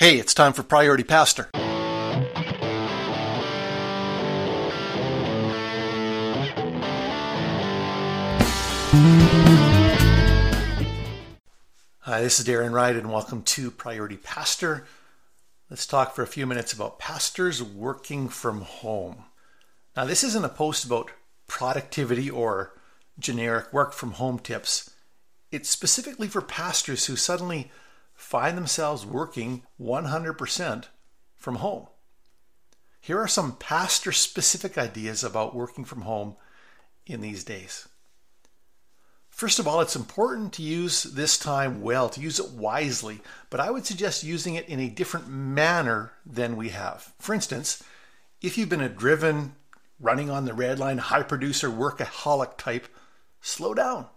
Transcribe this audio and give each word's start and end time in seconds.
Hey, 0.00 0.18
it's 0.18 0.32
time 0.32 0.54
for 0.54 0.62
Priority 0.62 1.04
Pastor. 1.04 1.50
Hi, 11.98 12.22
this 12.22 12.40
is 12.40 12.46
Darren 12.46 12.72
Wright, 12.72 12.96
and 12.96 13.12
welcome 13.12 13.42
to 13.42 13.70
Priority 13.70 14.16
Pastor. 14.16 14.86
Let's 15.68 15.86
talk 15.86 16.14
for 16.14 16.22
a 16.22 16.26
few 16.26 16.46
minutes 16.46 16.72
about 16.72 16.98
pastors 16.98 17.62
working 17.62 18.30
from 18.30 18.62
home. 18.62 19.24
Now, 19.94 20.06
this 20.06 20.24
isn't 20.24 20.46
a 20.46 20.48
post 20.48 20.86
about 20.86 21.10
productivity 21.46 22.30
or 22.30 22.72
generic 23.18 23.70
work 23.70 23.92
from 23.92 24.12
home 24.12 24.38
tips. 24.38 24.92
It's 25.52 25.68
specifically 25.68 26.28
for 26.28 26.40
pastors 26.40 27.04
who 27.04 27.16
suddenly 27.16 27.70
find 28.20 28.56
themselves 28.56 29.06
working 29.06 29.62
100% 29.80 30.84
from 31.36 31.54
home. 31.56 31.86
Here 33.00 33.18
are 33.18 33.26
some 33.26 33.56
pastor 33.56 34.12
specific 34.12 34.76
ideas 34.76 35.24
about 35.24 35.54
working 35.54 35.86
from 35.86 36.02
home 36.02 36.36
in 37.06 37.22
these 37.22 37.44
days. 37.44 37.88
First 39.30 39.58
of 39.58 39.66
all, 39.66 39.80
it's 39.80 39.96
important 39.96 40.52
to 40.54 40.62
use 40.62 41.04
this 41.04 41.38
time 41.38 41.80
well, 41.80 42.10
to 42.10 42.20
use 42.20 42.38
it 42.38 42.50
wisely, 42.50 43.22
but 43.48 43.58
I 43.58 43.70
would 43.70 43.86
suggest 43.86 44.22
using 44.22 44.54
it 44.54 44.68
in 44.68 44.80
a 44.80 44.90
different 44.90 45.26
manner 45.26 46.12
than 46.26 46.56
we 46.56 46.68
have. 46.68 47.14
For 47.18 47.34
instance, 47.34 47.82
if 48.42 48.58
you've 48.58 48.68
been 48.68 48.82
a 48.82 48.88
driven, 48.90 49.54
running 49.98 50.28
on 50.28 50.44
the 50.44 50.52
red 50.52 50.78
line, 50.78 50.98
high 50.98 51.22
producer, 51.22 51.70
workaholic 51.70 52.58
type, 52.58 52.86
slow 53.40 53.72
down. 53.72 54.08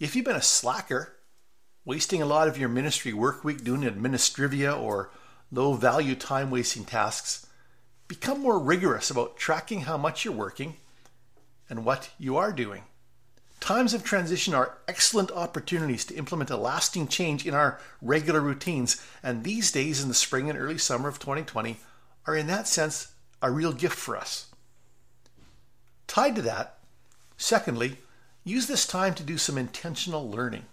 If 0.00 0.16
you've 0.16 0.24
been 0.24 0.34
a 0.34 0.42
slacker, 0.42 1.17
wasting 1.88 2.20
a 2.20 2.26
lot 2.26 2.46
of 2.46 2.58
your 2.58 2.68
ministry 2.68 3.14
work 3.14 3.42
week 3.42 3.64
doing 3.64 3.80
administrivia 3.80 4.78
or 4.78 5.08
low 5.50 5.72
value 5.72 6.14
time 6.14 6.50
wasting 6.50 6.84
tasks, 6.84 7.46
become 8.08 8.42
more 8.42 8.58
rigorous 8.58 9.10
about 9.10 9.38
tracking 9.38 9.80
how 9.80 9.96
much 9.96 10.22
you're 10.22 10.34
working 10.34 10.76
and 11.70 11.86
what 11.86 12.10
you 12.18 12.36
are 12.36 12.52
doing. 12.52 12.82
Times 13.58 13.94
of 13.94 14.04
transition 14.04 14.52
are 14.52 14.76
excellent 14.86 15.30
opportunities 15.30 16.04
to 16.04 16.14
implement 16.14 16.50
a 16.50 16.58
lasting 16.58 17.08
change 17.08 17.46
in 17.46 17.54
our 17.54 17.80
regular 18.02 18.42
routines, 18.42 19.02
and 19.22 19.42
these 19.42 19.72
days 19.72 20.02
in 20.02 20.08
the 20.08 20.14
spring 20.14 20.50
and 20.50 20.58
early 20.58 20.76
summer 20.76 21.08
of 21.08 21.18
2020 21.18 21.78
are, 22.26 22.36
in 22.36 22.48
that 22.48 22.68
sense, 22.68 23.12
a 23.40 23.50
real 23.50 23.72
gift 23.72 23.96
for 23.96 24.14
us. 24.14 24.48
Tied 26.06 26.36
to 26.36 26.42
that, 26.42 26.80
secondly, 27.38 27.96
use 28.44 28.66
this 28.66 28.86
time 28.86 29.14
to 29.14 29.22
do 29.22 29.38
some 29.38 29.56
intentional 29.56 30.30
learning. 30.30 30.66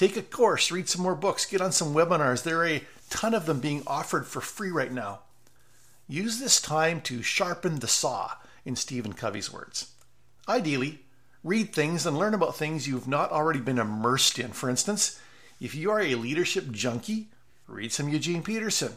Take 0.00 0.16
a 0.16 0.22
course, 0.22 0.70
read 0.70 0.88
some 0.88 1.02
more 1.02 1.14
books, 1.14 1.44
get 1.44 1.60
on 1.60 1.72
some 1.72 1.92
webinars. 1.92 2.42
There 2.42 2.60
are 2.60 2.66
a 2.66 2.84
ton 3.10 3.34
of 3.34 3.44
them 3.44 3.60
being 3.60 3.82
offered 3.86 4.26
for 4.26 4.40
free 4.40 4.70
right 4.70 4.90
now. 4.90 5.18
Use 6.08 6.38
this 6.38 6.58
time 6.58 7.02
to 7.02 7.20
sharpen 7.20 7.80
the 7.80 7.86
saw, 7.86 8.30
in 8.64 8.76
Stephen 8.76 9.12
Covey's 9.12 9.52
words. 9.52 9.92
Ideally, 10.48 11.00
read 11.44 11.74
things 11.74 12.06
and 12.06 12.18
learn 12.18 12.32
about 12.32 12.56
things 12.56 12.88
you've 12.88 13.06
not 13.06 13.30
already 13.30 13.60
been 13.60 13.78
immersed 13.78 14.38
in. 14.38 14.52
For 14.52 14.70
instance, 14.70 15.20
if 15.60 15.74
you 15.74 15.90
are 15.90 16.00
a 16.00 16.14
leadership 16.14 16.70
junkie, 16.70 17.28
read 17.66 17.92
some 17.92 18.08
Eugene 18.08 18.42
Peterson. 18.42 18.96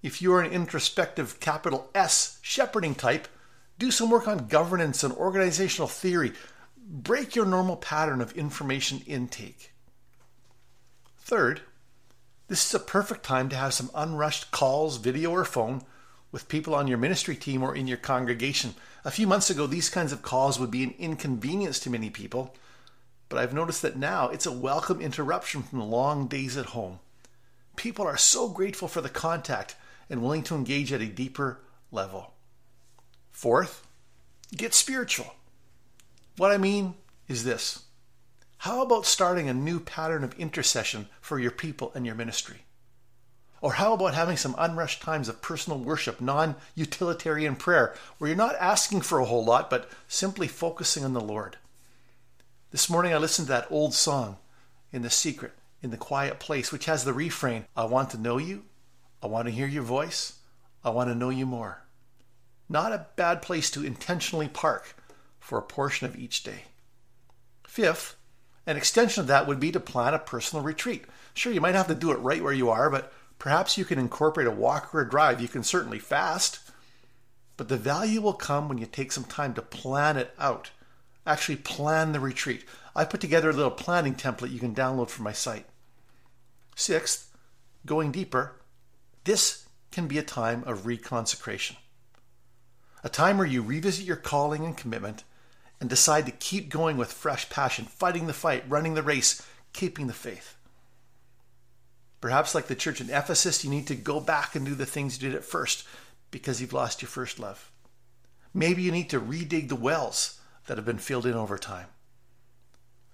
If 0.00 0.22
you 0.22 0.32
are 0.34 0.42
an 0.42 0.52
introspective 0.52 1.40
capital 1.40 1.90
S 1.92 2.38
shepherding 2.40 2.94
type, 2.94 3.26
do 3.80 3.90
some 3.90 4.10
work 4.10 4.28
on 4.28 4.46
governance 4.46 5.02
and 5.02 5.12
organizational 5.12 5.88
theory. 5.88 6.34
Break 6.78 7.34
your 7.34 7.46
normal 7.46 7.74
pattern 7.74 8.20
of 8.20 8.30
information 8.34 9.02
intake. 9.08 9.72
Third, 11.30 11.60
this 12.48 12.66
is 12.66 12.74
a 12.74 12.80
perfect 12.80 13.22
time 13.22 13.48
to 13.50 13.56
have 13.56 13.72
some 13.72 13.92
unrushed 13.94 14.50
calls, 14.50 14.96
video, 14.96 15.30
or 15.30 15.44
phone 15.44 15.82
with 16.32 16.48
people 16.48 16.74
on 16.74 16.88
your 16.88 16.98
ministry 16.98 17.36
team 17.36 17.62
or 17.62 17.72
in 17.72 17.86
your 17.86 17.98
congregation. 17.98 18.74
A 19.04 19.12
few 19.12 19.28
months 19.28 19.48
ago, 19.48 19.68
these 19.68 19.88
kinds 19.88 20.10
of 20.10 20.22
calls 20.22 20.58
would 20.58 20.72
be 20.72 20.82
an 20.82 20.92
inconvenience 20.98 21.78
to 21.78 21.88
many 21.88 22.10
people, 22.10 22.56
but 23.28 23.38
I've 23.38 23.54
noticed 23.54 23.80
that 23.82 23.96
now 23.96 24.28
it's 24.28 24.44
a 24.44 24.50
welcome 24.50 25.00
interruption 25.00 25.62
from 25.62 25.78
the 25.78 25.84
long 25.84 26.26
days 26.26 26.56
at 26.56 26.66
home. 26.66 26.98
People 27.76 28.08
are 28.08 28.16
so 28.16 28.48
grateful 28.48 28.88
for 28.88 29.00
the 29.00 29.08
contact 29.08 29.76
and 30.10 30.22
willing 30.22 30.42
to 30.42 30.56
engage 30.56 30.92
at 30.92 31.00
a 31.00 31.06
deeper 31.06 31.60
level. 31.92 32.32
Fourth, 33.30 33.86
get 34.56 34.74
spiritual. 34.74 35.36
What 36.38 36.50
I 36.50 36.58
mean 36.58 36.94
is 37.28 37.44
this 37.44 37.84
how 38.60 38.82
about 38.82 39.06
starting 39.06 39.48
a 39.48 39.54
new 39.54 39.80
pattern 39.80 40.22
of 40.22 40.38
intercession 40.38 41.08
for 41.22 41.38
your 41.38 41.50
people 41.50 41.92
and 41.94 42.04
your 42.04 42.14
ministry? 42.14 42.66
Or 43.62 43.72
how 43.72 43.94
about 43.94 44.12
having 44.12 44.36
some 44.36 44.54
unrushed 44.58 45.00
times 45.00 45.30
of 45.30 45.40
personal 45.40 45.78
worship, 45.78 46.20
non 46.20 46.56
utilitarian 46.74 47.56
prayer, 47.56 47.94
where 48.18 48.28
you're 48.28 48.36
not 48.36 48.56
asking 48.60 49.00
for 49.00 49.18
a 49.18 49.24
whole 49.24 49.42
lot, 49.42 49.70
but 49.70 49.88
simply 50.08 50.46
focusing 50.46 51.06
on 51.06 51.14
the 51.14 51.22
Lord? 51.22 51.56
This 52.70 52.90
morning 52.90 53.14
I 53.14 53.16
listened 53.16 53.46
to 53.48 53.52
that 53.52 53.70
old 53.70 53.94
song, 53.94 54.36
In 54.92 55.00
the 55.00 55.08
Secret, 55.08 55.52
in 55.82 55.90
the 55.90 55.96
Quiet 55.96 56.38
Place, 56.38 56.70
which 56.70 56.84
has 56.84 57.04
the 57.04 57.14
refrain 57.14 57.64
I 57.74 57.86
want 57.86 58.10
to 58.10 58.20
know 58.20 58.36
you, 58.36 58.64
I 59.22 59.26
want 59.26 59.48
to 59.48 59.54
hear 59.54 59.68
your 59.68 59.84
voice, 59.84 60.34
I 60.84 60.90
want 60.90 61.08
to 61.08 61.14
know 61.14 61.30
you 61.30 61.46
more. 61.46 61.84
Not 62.68 62.92
a 62.92 63.06
bad 63.16 63.40
place 63.40 63.70
to 63.70 63.86
intentionally 63.86 64.48
park 64.48 64.96
for 65.38 65.56
a 65.56 65.62
portion 65.62 66.06
of 66.06 66.18
each 66.18 66.42
day. 66.42 66.64
Fifth, 67.64 68.16
an 68.66 68.76
extension 68.76 69.22
of 69.22 69.26
that 69.28 69.46
would 69.46 69.60
be 69.60 69.72
to 69.72 69.80
plan 69.80 70.14
a 70.14 70.18
personal 70.18 70.64
retreat. 70.64 71.04
Sure, 71.34 71.52
you 71.52 71.60
might 71.60 71.74
have 71.74 71.88
to 71.88 71.94
do 71.94 72.10
it 72.10 72.18
right 72.18 72.42
where 72.42 72.52
you 72.52 72.70
are, 72.70 72.90
but 72.90 73.12
perhaps 73.38 73.78
you 73.78 73.84
can 73.84 73.98
incorporate 73.98 74.46
a 74.46 74.52
walk 74.52 74.94
or 74.94 75.00
a 75.00 75.08
drive. 75.08 75.40
You 75.40 75.48
can 75.48 75.62
certainly 75.62 75.98
fast, 75.98 76.60
but 77.56 77.68
the 77.68 77.76
value 77.76 78.20
will 78.20 78.34
come 78.34 78.68
when 78.68 78.78
you 78.78 78.86
take 78.86 79.12
some 79.12 79.24
time 79.24 79.54
to 79.54 79.62
plan 79.62 80.16
it 80.16 80.34
out. 80.38 80.70
Actually, 81.26 81.56
plan 81.56 82.12
the 82.12 82.20
retreat. 82.20 82.64
I 82.94 83.04
put 83.04 83.20
together 83.20 83.50
a 83.50 83.54
little 83.54 83.70
planning 83.70 84.14
template 84.14 84.50
you 84.50 84.58
can 84.58 84.74
download 84.74 85.08
from 85.08 85.24
my 85.24 85.32
site. 85.32 85.66
Sixth, 86.74 87.30
going 87.86 88.10
deeper, 88.10 88.56
this 89.24 89.66
can 89.90 90.06
be 90.06 90.18
a 90.18 90.22
time 90.22 90.64
of 90.64 90.84
reconsecration. 90.84 91.76
A 93.02 93.08
time 93.08 93.38
where 93.38 93.46
you 93.46 93.62
revisit 93.62 94.04
your 94.04 94.16
calling 94.16 94.64
and 94.64 94.76
commitment 94.76 95.24
and 95.80 95.88
decide 95.88 96.26
to 96.26 96.32
keep 96.32 96.68
going 96.68 96.96
with 96.96 97.12
fresh 97.12 97.48
passion, 97.48 97.86
fighting 97.86 98.26
the 98.26 98.32
fight, 98.32 98.64
running 98.68 98.94
the 98.94 99.02
race, 99.02 99.46
keeping 99.72 100.06
the 100.06 100.12
faith. 100.12 100.56
Perhaps, 102.20 102.54
like 102.54 102.66
the 102.66 102.74
church 102.74 103.00
in 103.00 103.08
Ephesus, 103.08 103.64
you 103.64 103.70
need 103.70 103.86
to 103.86 103.94
go 103.94 104.20
back 104.20 104.54
and 104.54 104.66
do 104.66 104.74
the 104.74 104.84
things 104.84 105.20
you 105.20 105.28
did 105.28 105.36
at 105.36 105.44
first 105.44 105.86
because 106.30 106.60
you've 106.60 106.74
lost 106.74 107.00
your 107.00 107.08
first 107.08 107.38
love. 107.38 107.70
Maybe 108.52 108.82
you 108.82 108.92
need 108.92 109.08
to 109.10 109.20
redig 109.20 109.68
the 109.68 109.76
wells 109.76 110.38
that 110.66 110.76
have 110.76 110.84
been 110.84 110.98
filled 110.98 111.24
in 111.24 111.34
over 111.34 111.56
time. 111.56 111.86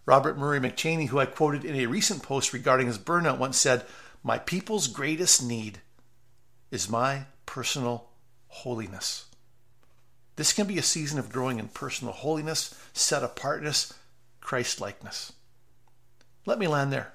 Robert 0.06 0.38
Murray 0.38 0.60
McCheyne, 0.60 1.09
who 1.09 1.19
I 1.19 1.27
quoted 1.27 1.65
in 1.65 1.77
a 1.77 1.87
recent 1.87 2.22
post 2.22 2.53
regarding 2.53 2.87
his 2.87 2.98
burnout, 2.98 3.38
once 3.38 3.59
said, 3.59 3.84
My 4.22 4.38
people's 4.38 4.88
greatest 4.88 5.43
need 5.43 5.81
is 6.71 6.88
my 6.88 7.27
personal 7.44 8.09
holiness. 8.48 9.27
This 10.36 10.52
can 10.52 10.66
be 10.66 10.78
a 10.78 10.82
season 10.82 11.19
of 11.19 11.32
growing 11.32 11.58
in 11.58 11.69
personal 11.69 12.12
holiness, 12.12 12.74
set 12.92 13.22
apartness, 13.22 13.94
Christ 14.41 14.80
likeness. 14.80 15.32
Let 16.44 16.58
me 16.58 16.69
land 16.69 16.92
there. 16.92 17.12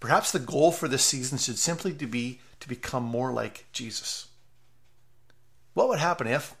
Perhaps 0.00 0.32
the 0.32 0.40
goal 0.40 0.72
for 0.72 0.88
this 0.88 1.04
season 1.04 1.38
should 1.38 1.58
simply 1.58 1.92
be 1.92 2.40
to 2.58 2.68
become 2.68 3.04
more 3.04 3.32
like 3.32 3.66
Jesus. 3.72 4.26
What 5.74 5.88
would 5.88 6.00
happen 6.00 6.26
if, 6.26 6.56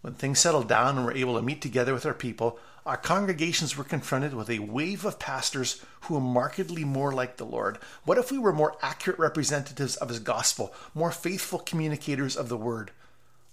when 0.00 0.14
things 0.14 0.40
settled 0.40 0.68
down 0.68 0.96
and 0.96 1.06
we're 1.06 1.12
able 1.12 1.36
to 1.36 1.42
meet 1.42 1.60
together 1.60 1.92
with 1.92 2.06
our 2.06 2.14
people, 2.14 2.58
our 2.86 2.96
congregations 2.96 3.76
were 3.76 3.84
confronted 3.84 4.34
with 4.34 4.48
a 4.48 4.58
wave 4.58 5.04
of 5.04 5.18
pastors 5.18 5.84
who 6.02 6.14
were 6.14 6.20
markedly 6.20 6.82
more 6.82 7.12
like 7.12 7.36
the 7.36 7.44
Lord? 7.44 7.78
What 8.04 8.18
if 8.18 8.32
we 8.32 8.38
were 8.38 8.52
more 8.52 8.76
accurate 8.82 9.18
representatives 9.18 9.96
of 9.96 10.08
His 10.08 10.18
gospel, 10.18 10.74
more 10.94 11.12
faithful 11.12 11.58
communicators 11.58 12.36
of 12.36 12.48
the 12.48 12.56
word? 12.56 12.90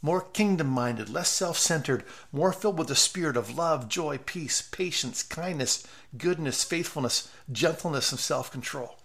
More 0.02 0.22
kingdom 0.22 0.68
minded, 0.68 1.10
less 1.10 1.30
self 1.30 1.58
centered, 1.58 2.04
more 2.32 2.54
filled 2.54 2.78
with 2.78 2.88
the 2.88 2.96
spirit 2.96 3.36
of 3.36 3.58
love, 3.58 3.90
joy, 3.90 4.18
peace, 4.18 4.62
patience, 4.62 5.24
kindness, 5.24 5.86
goodness, 6.18 6.64
faithfulness, 6.64 7.32
gentleness, 7.52 8.12
and 8.12 8.20
self 8.20 8.52
control? 8.52 8.98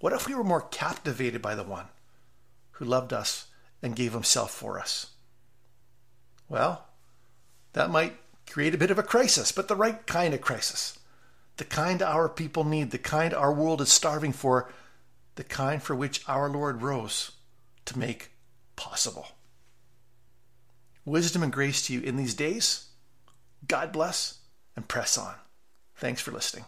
What 0.00 0.12
if 0.12 0.26
we 0.26 0.34
were 0.34 0.44
more 0.44 0.62
captivated 0.62 1.40
by 1.40 1.54
the 1.54 1.62
one 1.62 1.86
who 2.72 2.84
loved 2.84 3.12
us 3.12 3.46
and 3.80 3.96
gave 3.96 4.12
himself 4.12 4.50
for 4.50 4.78
us? 4.78 5.12
Well, 6.48 6.86
that 7.72 7.90
might 7.90 8.16
create 8.50 8.74
a 8.74 8.78
bit 8.78 8.90
of 8.90 8.98
a 8.98 9.02
crisis, 9.02 9.52
but 9.52 9.68
the 9.68 9.76
right 9.76 10.06
kind 10.06 10.34
of 10.34 10.40
crisis. 10.40 10.98
The 11.56 11.64
kind 11.64 12.02
our 12.02 12.28
people 12.28 12.64
need, 12.64 12.90
the 12.90 12.98
kind 12.98 13.32
our 13.32 13.52
world 13.52 13.80
is 13.80 13.90
starving 13.90 14.32
for, 14.32 14.70
the 15.36 15.44
kind 15.44 15.82
for 15.82 15.94
which 15.94 16.22
our 16.28 16.48
Lord 16.48 16.82
rose 16.82 17.32
to 17.86 17.98
make 17.98 18.32
possible. 18.76 19.28
Wisdom 21.04 21.42
and 21.42 21.52
grace 21.52 21.86
to 21.86 21.92
you 21.92 22.00
in 22.00 22.16
these 22.16 22.34
days. 22.34 22.86
God 23.66 23.92
bless 23.92 24.38
and 24.76 24.86
press 24.86 25.18
on. 25.18 25.34
Thanks 25.96 26.20
for 26.20 26.30
listening. 26.30 26.64